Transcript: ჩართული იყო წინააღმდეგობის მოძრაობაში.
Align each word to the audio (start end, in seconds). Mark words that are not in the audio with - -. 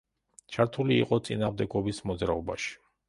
ჩართული 0.55 0.97
იყო 1.03 1.19
წინააღმდეგობის 1.27 2.03
მოძრაობაში. 2.13 2.73